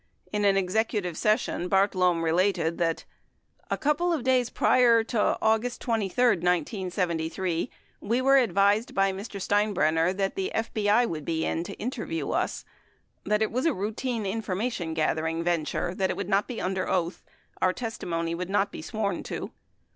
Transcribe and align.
In 0.31 0.45
executive 0.45 1.15
session, 1.15 1.69
Bartlome 1.69 2.23
related 2.23 2.79
that: 2.79 3.05
A 3.69 3.77
couple 3.77 4.11
of 4.11 4.23
days 4.23 4.49
prior 4.49 5.03
to 5.03 5.37
August 5.43 5.79
23, 5.81 6.37
1973, 6.37 7.69
we 7.99 8.19
were 8.19 8.37
advised 8.37 8.95
by 8.95 9.11
Mr. 9.13 9.39
Steinbrenner 9.39 10.11
that 10.17 10.33
the 10.33 10.51
FBI 10.55 11.07
would 11.07 11.23
be 11.23 11.45
in 11.45 11.63
to 11.65 11.73
interview 11.75 12.31
us, 12.31 12.65
that 13.25 13.43
it 13.43 13.51
was 13.51 13.67
a 13.67 13.75
routine 13.75 14.25
information 14.25 14.95
gathering 14.95 15.43
venture, 15.43 15.93
that 15.93 16.09
it 16.09 16.17
would 16.17 16.27
not 16.29 16.47
be 16.47 16.59
under 16.59 16.89
oath, 16.89 17.23
our 17.61 17.71
testimony 17.71 18.33
would 18.33 18.49
not 18.49 18.71
be 18.71 18.81
sworn 18.81 19.21
to. 19.21 19.51